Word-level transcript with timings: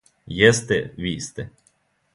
Јесте, 0.37 0.79
ви 1.05 1.13
сте! 1.27 1.49